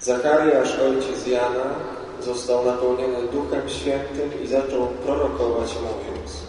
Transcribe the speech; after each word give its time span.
Zachariasz, 0.00 0.78
ojciec 0.78 1.26
Jana, 1.26 1.74
został 2.20 2.64
napełniony 2.64 3.28
Duchem 3.32 3.68
Świętym 3.68 4.42
i 4.44 4.46
zaczął 4.46 4.86
prorokować, 4.86 5.74
mówiąc 5.74 6.42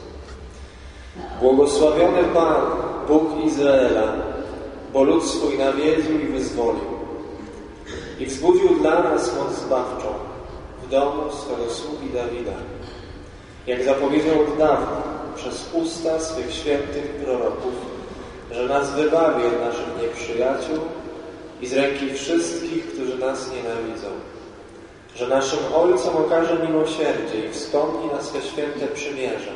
Błogosławiony 1.41 2.23
Pan, 2.33 2.55
Bóg 3.07 3.45
Izraela, 3.45 4.13
bo 4.93 5.03
lud 5.03 5.25
swój 5.25 5.57
nawiedził 5.57 6.19
i 6.19 6.25
wyzwolił 6.25 6.99
i 8.19 8.25
wzbudził 8.25 8.79
dla 8.79 9.03
nas 9.03 9.35
moc 9.37 9.59
zbawczą 9.59 10.07
w 10.83 10.89
domu 10.89 11.21
swego 11.31 11.73
sługi 11.73 12.09
Dawida, 12.13 12.51
jak 13.67 13.83
zapowiedział 13.83 14.41
od 14.41 14.57
dawna 14.57 15.01
przez 15.35 15.69
usta 15.73 16.19
swych 16.19 16.53
świętych 16.53 17.05
proroków, 17.05 17.73
że 18.51 18.65
nas 18.65 18.91
wybawi 18.91 19.43
od 19.45 19.59
naszych 19.65 20.01
nieprzyjaciół 20.01 20.77
i 21.61 21.67
z 21.67 21.73
ręki 21.73 22.13
wszystkich, 22.13 22.87
którzy 22.87 23.17
nas 23.17 23.51
nienawidzą, 23.51 24.07
że 25.15 25.27
naszym 25.27 25.59
Ojcom 25.75 26.17
okaże 26.17 26.67
miłosierdzie 26.67 27.45
i 27.49 27.53
wspomni 27.53 28.07
na 28.15 28.21
swe 28.21 28.41
święte 28.41 28.87
przymierze, 28.87 29.51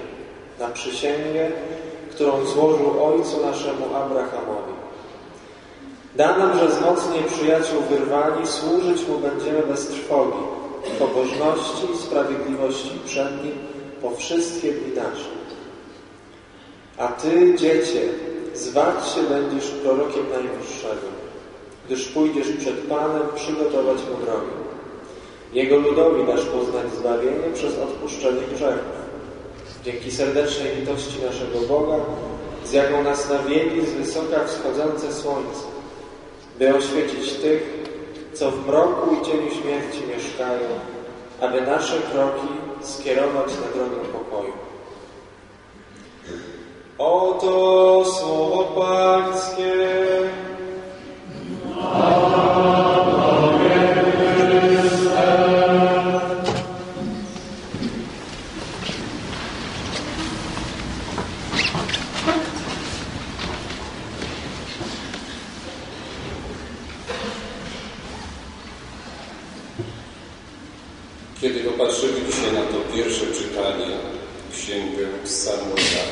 na 0.59 0.67
przysięgę, 0.67 1.52
którą 2.11 2.45
złożył 2.45 3.03
Ojcu 3.03 3.45
naszemu 3.45 3.95
Abrahamowi. 3.95 4.73
Da 6.16 6.38
nam, 6.38 6.59
że 6.59 6.71
z 6.71 6.81
mocy 6.81 7.03
nieprzyjaciół 7.13 7.81
wyrwani 7.89 8.47
służyć 8.47 9.08
Mu 9.08 9.17
będziemy 9.17 9.63
bez 9.63 9.88
trwogi, 9.88 10.44
pobożności 10.99 11.91
i 11.94 11.97
sprawiedliwości 11.97 12.91
przed 13.05 13.44
Nim 13.44 13.53
po 14.02 14.11
wszystkie 14.11 14.72
dni 14.72 14.95
nasze. 14.95 15.30
A 16.97 17.08
Ty, 17.08 17.55
Dziecię, 17.55 18.02
zwać 18.53 19.09
się 19.09 19.22
będziesz 19.22 19.70
prorokiem 19.70 20.25
Najwyższego, 20.30 21.08
gdyż 21.85 22.07
pójdziesz 22.07 22.47
przed 22.59 22.77
Panem 22.77 23.21
przygotować 23.35 23.97
Mu 23.97 24.25
drogę. 24.25 24.63
Jego 25.53 25.77
ludowi 25.77 26.27
dasz 26.27 26.45
poznać 26.45 26.94
zbawienie 26.99 27.53
przez 27.53 27.80
odpuszczenie 27.80 28.41
grzechów. 28.55 29.03
Dzięki 29.85 30.11
serdecznej 30.11 30.75
litości 30.75 31.21
naszego 31.25 31.59
Boga, 31.67 31.95
z 32.66 32.73
jaką 32.73 33.03
nas 33.03 33.30
nawiedli 33.30 33.85
z 33.85 33.93
wysoka 33.93 34.43
wschodzące 34.45 35.13
słońce, 35.13 35.63
by 36.59 36.75
oświecić 36.75 37.33
tych, 37.33 37.83
co 38.33 38.52
w 38.52 38.67
mroku 38.67 39.15
i 39.15 39.25
cieniu 39.25 39.52
śmierci 39.52 39.99
mieszkają, 40.15 40.69
aby 41.41 41.61
nasze 41.61 41.95
kroki 42.11 42.47
skierować 42.81 43.47
na 43.47 43.77
drogę 43.77 43.95
pokoju. 44.13 44.53
Oto 46.97 48.05
słowo 48.05 48.63
Pańskie. 48.63 50.02
Kiedy 71.44 71.59
popatrzymy 71.59 72.22
dzisiaj 72.31 72.53
na 72.53 72.61
to 72.61 72.95
pierwsze 72.95 73.25
czytanie, 73.25 73.97
Księgę 74.53 75.08
Samuela, 75.23 76.05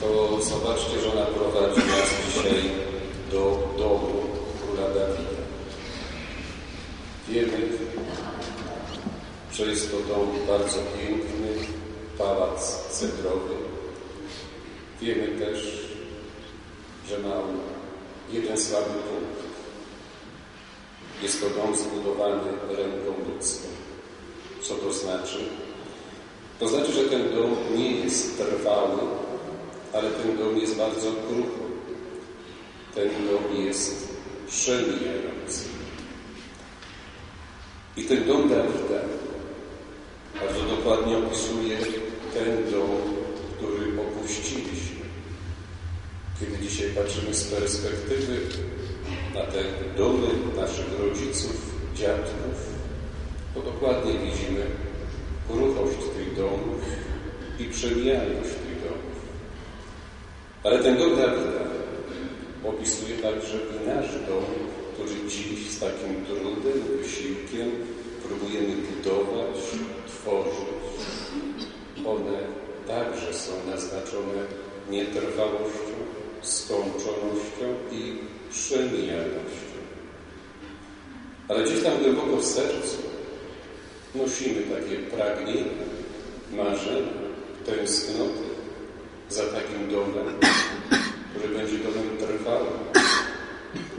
to 0.00 0.38
zobaczcie, 0.42 1.00
że 1.00 1.12
ona 1.12 1.26
prowadzi 1.26 1.80
nas 1.80 2.08
dzisiaj 2.26 2.70
do 3.30 3.68
domu 3.78 4.12
króla 4.60 4.88
Dawida. 4.88 5.42
Wiemy, 7.28 7.68
że 9.52 9.66
jest 9.66 9.90
to 9.90 9.96
dom 9.96 10.28
bardzo 10.48 10.78
piękny, 10.78 11.66
pałac 12.18 12.88
cedrowy. 12.90 13.54
Wiemy 15.00 15.28
też, 15.38 15.86
że 17.08 17.18
ma 17.18 17.34
on 17.34 17.58
jeden 18.32 18.60
słaby 18.60 18.90
punkt. 18.90 19.41
Jest 21.22 21.40
to 21.40 21.50
dom 21.50 21.76
zbudowany 21.76 22.50
ręką 22.68 23.32
ludzką. 23.32 23.68
Co 24.62 24.74
to 24.74 24.92
znaczy? 24.92 25.38
To 26.60 26.68
znaczy, 26.68 26.92
że 26.92 27.04
ten 27.04 27.34
dom 27.34 27.56
nie 27.76 27.90
jest 27.90 28.38
trwały, 28.38 28.98
ale 29.92 30.10
ten 30.10 30.38
dom 30.38 30.58
jest 30.58 30.76
bardzo 30.76 31.12
kruchy. 31.12 31.62
Ten 32.94 33.08
dom 33.08 33.64
jest 33.66 34.08
przemijający. 34.48 35.64
I 37.96 38.04
ten 38.04 38.26
dom 38.26 38.48
Dawida 38.48 39.02
bardzo 40.40 40.76
dokładnie 40.76 41.18
opisuje 41.18 41.78
ten 42.34 42.70
dom, 42.70 42.90
który 43.56 44.00
opuściliśmy. 44.00 45.02
Kiedy 46.40 46.58
dzisiaj 46.62 46.90
patrzymy 46.90 47.34
z 47.34 47.44
perspektywy 47.44 48.40
na 49.34 49.40
te 49.40 49.62
domy 49.96 50.28
naszych 50.56 51.00
rodziców, 51.00 51.56
dziadków, 51.94 52.72
to 53.54 53.60
dokładnie 53.60 54.12
widzimy 54.12 54.66
kruchość 55.48 55.98
tych 56.16 56.36
domów 56.36 56.80
i 57.58 57.64
przemijalność 57.64 58.50
tych 58.50 58.80
domów. 58.84 59.16
Ale 60.64 60.78
ten 60.78 60.98
dom 60.98 61.16
Dawida 61.16 61.64
opisuje 62.64 63.16
także 63.16 63.56
i 63.56 63.86
nasz 63.86 64.12
dom, 64.28 64.44
który 64.94 65.28
dziś 65.28 65.70
z 65.70 65.80
takim 65.80 66.24
trudem, 66.26 66.98
wysiłkiem 67.02 67.70
próbujemy 68.28 68.74
budować, 68.76 69.56
tworzyć. 70.06 70.96
One 72.06 72.38
także 72.86 73.34
są 73.34 73.52
naznaczone 73.70 74.42
nietrwałością, 74.90 75.96
skończonością 76.42 77.66
i 77.92 78.18
przemijalnością. 78.52 79.72
Ale 81.48 81.64
gdzieś 81.64 81.82
tam 81.82 81.98
głęboko 81.98 82.36
w 82.36 82.44
sercu 82.44 82.96
nosimy 84.14 84.62
takie 84.62 84.96
pragnienie, 84.96 85.64
marzenia, 86.52 87.12
tęsknoty 87.66 88.52
za 89.30 89.42
takim 89.42 89.90
domem, 89.90 90.34
który 91.30 91.58
będzie 91.58 91.78
domem 91.78 92.18
trwałym, 92.18 92.72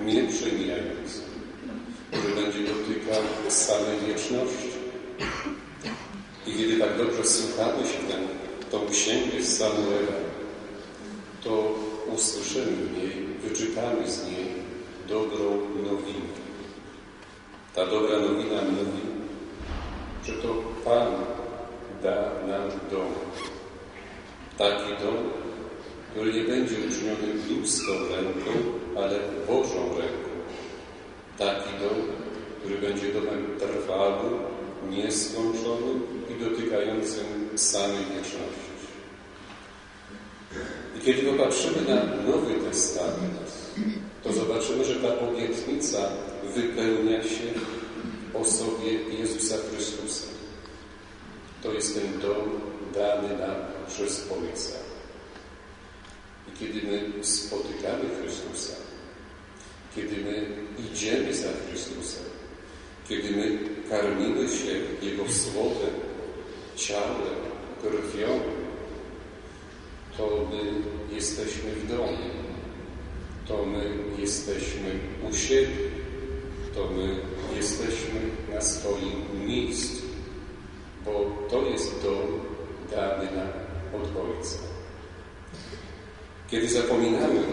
nieprzemijającym, 0.05 1.23
który 2.11 2.35
będzie 2.35 2.59
dotykał 2.59 3.23
samej 3.49 3.99
wieczności. 4.07 4.73
I 6.47 6.53
kiedy 6.57 6.79
tak 6.79 6.97
dobrze 6.97 7.25
słuchamy 7.25 7.87
się 7.87 7.97
tę, 8.07 8.17
tą 8.71 8.89
księgę 8.91 9.43
z 9.43 9.57
Samuela, 9.57 10.17
to 11.43 11.75
usłyszymy 12.07 12.71
w 12.71 12.97
niej, 12.97 13.11
wyczytamy 13.43 14.11
z 14.11 14.25
niej 14.27 14.47
dobrą 15.07 15.45
nowinę. 15.75 16.33
Ta 17.75 17.85
dobra 17.85 18.19
nowina 18.19 18.61
mówi, 18.61 19.01
że 20.25 20.33
to 20.33 20.53
Pan 20.85 21.07
da 22.03 22.15
nam 22.47 22.69
dom. 22.91 23.11
Taki 24.57 25.03
dom, 25.03 25.17
który 26.11 26.33
nie 26.33 26.43
będzie 26.43 26.75
uczyniony 26.75 27.33
ludzką 27.49 27.91
ręką, 27.91 28.51
ale 28.97 29.19
Bożą 29.47 29.89
ręką. 29.89 30.29
Taki 31.37 31.69
dom, 31.79 31.97
który 32.59 32.77
będzie 32.77 33.13
domem 33.13 33.47
trwałym, 33.59 34.39
nieskończonym 34.89 36.03
i 36.29 36.43
dotykającym 36.43 37.57
samej 37.57 37.97
wieczności. 37.97 38.72
Kiedy 41.05 41.21
popatrzymy 41.21 41.81
na 41.81 42.05
Nowy 42.31 42.53
Testament, 42.69 43.51
to 44.23 44.33
zobaczymy, 44.33 44.85
że 44.85 44.95
ta 44.95 45.19
obietnica 45.19 46.09
wypełnia 46.55 47.23
się 47.23 47.47
w 48.33 48.35
osobie 48.35 48.93
Jezusa 49.19 49.55
Chrystusa. 49.69 50.25
To 51.63 51.73
jest 51.73 51.95
ten 51.95 52.19
dom 52.19 52.61
dany 52.93 53.37
nam 53.37 53.55
przez 53.87 54.27
Ojca. 54.31 54.75
I 56.47 56.59
kiedy 56.59 56.87
my 56.87 57.23
spotykamy 57.23 58.03
Chrystusa, 58.21 58.73
kiedy 59.95 60.15
my 60.15 60.47
idziemy 60.91 61.33
za 61.33 61.49
Chrystusem, 61.67 62.23
kiedy 63.09 63.31
my 63.31 63.59
karmimy 63.89 64.49
się 64.49 65.05
Jego 65.07 65.23
Słowem, 65.29 65.95
ciałem, 66.75 67.35
krwią, 67.81 68.39
to 70.17 70.47
my 70.51 70.61
jesteśmy 71.15 71.71
w 71.71 71.87
domu, 71.87 72.17
to 73.47 73.65
my 73.65 73.83
jesteśmy 74.19 74.99
u 75.29 75.35
siebie, 75.35 75.75
to 76.75 76.89
my 76.89 77.15
jesteśmy 77.55 78.19
na 78.53 78.61
swoim 78.61 79.47
miejscu, 79.47 80.03
bo 81.05 81.11
to 81.49 81.69
jest 81.69 82.03
dom 82.03 82.27
dany 82.91 83.25
nam 83.35 83.49
od 83.93 84.07
Ojca. 84.17 84.57
Kiedy 86.51 86.69
zapominamy 86.69 87.43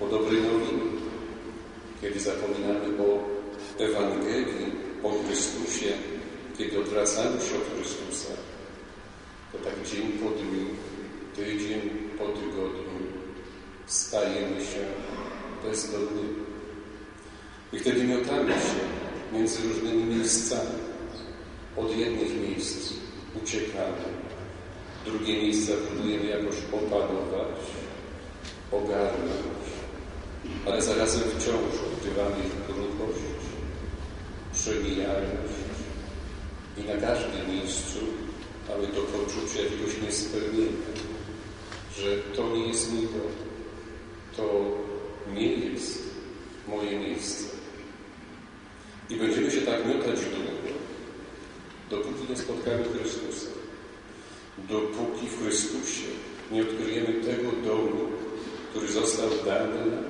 o 0.00 0.06
dobrej 0.06 0.42
nowinie, 0.42 0.92
kiedy 2.00 2.20
zapominamy 2.20 3.02
o 3.02 3.18
Ewangelii 3.82 4.72
o 5.02 5.10
Chrystusie, 5.24 5.92
kiedy 6.58 6.80
odwracamy 6.80 7.40
się 7.40 7.56
od 7.56 7.78
Chrystusa, 7.78 8.32
to 9.52 9.58
tak 9.58 9.74
dzień 9.90 10.12
po 10.12 10.30
dniu, 10.30 10.66
tydzień 11.36 11.80
po 12.18 12.24
tygodniu 12.24 12.92
stajemy 13.86 14.60
się 14.60 14.84
bezdomnymi. 15.64 16.42
I 17.72 17.78
wtedy 17.78 18.04
miotamy 18.04 18.52
się 18.52 18.80
między 19.32 19.68
różnymi 19.68 20.04
miejscami. 20.04 20.82
Od 21.76 21.96
jednych 21.96 22.40
miejsc 22.40 22.92
uciekamy, 23.42 24.04
drugie 25.04 25.42
miejsca 25.42 25.72
próbujemy 25.88 26.24
jakoś 26.24 26.56
opanować, 26.72 27.58
ogarnąć, 28.72 29.64
ale 30.66 30.82
zarazem 30.82 31.22
wciąż 31.22 31.74
odkrywamy 31.92 32.36
ich 32.46 32.66
kruchość, 32.66 33.22
przemijalność 34.52 35.62
i 36.78 36.80
na 36.80 37.06
każdym 37.06 37.54
miejscu 37.54 37.98
mamy 38.68 38.86
to 38.86 39.00
poczucie 39.02 39.62
jakiegoś 39.62 40.02
niespełnienia, 40.02 40.72
że 42.02 42.16
to 42.36 42.56
nie 42.56 42.66
jest 42.68 42.92
mój 42.92 43.02
dom, 43.02 43.32
to 44.36 44.44
nie 45.34 45.46
jest 45.46 45.98
moje 46.68 46.98
miejsce. 46.98 47.44
I 49.10 49.16
będziemy 49.16 49.50
się 49.50 49.60
tak 49.60 49.86
miotać 49.86 50.20
długo, 50.20 50.78
dopóki 51.90 52.30
nie 52.30 52.36
spotkamy 52.36 52.84
Chrystusa. 52.84 53.50
Dopóki 54.58 55.26
w 55.26 55.42
Chrystusie 55.42 56.06
nie 56.52 56.62
odkryjemy 56.62 57.12
tego 57.12 57.52
domu, 57.64 58.08
który 58.70 58.88
został 58.88 59.28
dany 59.44 59.90
nam 59.90 60.04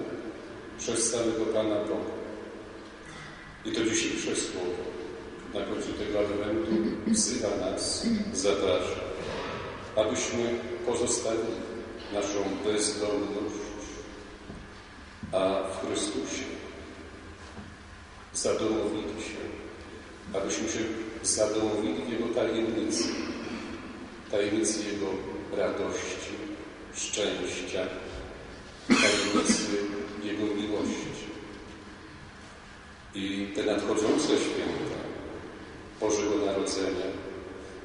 przez 0.79 1.11
samego 1.11 1.45
Pana 1.55 1.77
Boga. 1.77 2.13
I 3.65 3.73
to 3.73 3.85
dzisiejsze 3.85 4.37
słowo 4.37 4.83
na 5.55 5.61
końcu 5.61 5.93
tego 5.93 6.21
adwentu 6.21 6.73
wzywa 7.07 7.57
nas, 7.57 8.07
zaprasza, 8.33 9.01
abyśmy 9.97 10.59
pozostawili 10.87 11.72
naszą 12.15 12.41
bezdomność, 12.65 13.63
a 15.33 15.63
w 15.63 15.87
Chrystusie 15.87 16.45
zadomowili 18.35 19.23
się, 19.23 19.43
abyśmy 20.35 20.69
się 20.69 20.79
zadomowili 21.23 22.03
w 22.05 22.09
Jego 22.09 22.35
tajemnicy, 22.35 23.05
tajemnicy 24.31 24.79
Jego 24.93 25.07
radości, 25.57 26.33
szczęścia, 26.95 27.87
tajemnicy 28.89 29.67
Jego 30.23 30.43
miłości. 30.55 31.23
I 33.15 33.53
te 33.55 33.63
nadchodzące 33.63 34.27
święta 34.27 34.99
Bożego 36.01 36.47
Narodzenia 36.47 37.07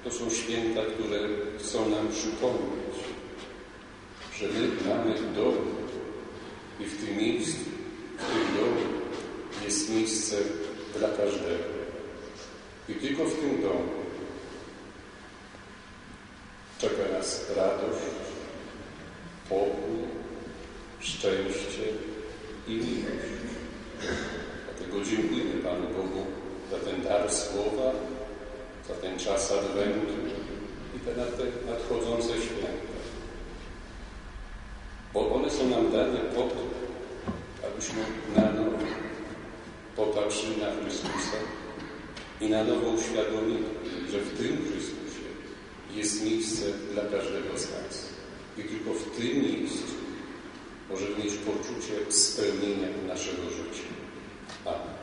to 0.03 0.11
są 0.11 0.29
święta, 0.29 0.81
które 0.81 1.19
chcą 1.59 1.89
nam 1.89 2.07
przypomnieć, 2.07 2.95
że 4.39 4.47
my 4.47 4.67
mamy 4.87 5.33
dom 5.35 5.55
i 6.79 6.85
w 6.85 7.05
tym 7.05 7.17
miejscu, 7.17 7.57
w 8.17 8.25
tym 8.31 8.57
domu 8.57 8.81
jest 9.65 9.89
miejsce 9.89 10.35
dla 10.99 11.07
każdego. 11.07 11.77
I 12.89 12.93
tylko 12.93 13.25
w 13.25 13.39
tym 13.39 13.61
domu 13.61 13.97
czeka 16.79 17.17
nas 17.17 17.51
radość, 17.55 18.03
pokój, 19.49 19.99
szczęście 20.99 21.87
i 22.67 22.71
miłość. 22.71 23.37
Dlatego 24.65 25.05
dziękujemy 25.05 25.63
Panu 25.63 25.87
Bogu 25.87 26.25
za 26.71 26.77
ten 26.77 27.03
dar 27.03 27.31
słowa, 27.31 27.91
za 28.87 28.93
ten 28.93 29.19
czas 29.19 29.51
Adwentu 29.51 30.13
i 30.95 30.99
te, 30.99 31.11
te 31.15 31.71
nadchodzące 31.71 32.27
święta. 32.27 32.87
Bo 35.13 35.35
one 35.35 35.49
są 35.49 35.56
nam 35.69 35.91
dane 35.91 36.19
po 36.35 36.41
to, 36.41 36.61
abyśmy 37.67 38.01
na 38.35 38.51
nowo 38.51 38.77
popatrzyli 39.95 40.57
na 40.57 40.71
Chrystusa 40.81 41.37
i 42.41 42.49
na 42.49 42.63
nowo 42.63 42.89
uświadomili, 42.89 43.63
że 44.11 44.19
w 44.19 44.37
tym 44.37 44.57
Chrystusie 44.57 45.27
jest 45.95 46.25
miejsce 46.25 46.65
dla 46.93 47.01
każdego 47.01 47.57
z 47.57 47.71
nas. 47.71 48.07
I 48.57 48.63
tylko 48.63 48.93
w 48.93 49.17
tym 49.17 49.43
miejscu 49.43 49.93
możemy 50.89 51.17
mieć 51.17 51.33
poczucie 51.33 52.11
spełnienia 52.11 52.87
naszego 53.07 53.43
życia. 53.43 53.87
Amen. 54.65 54.96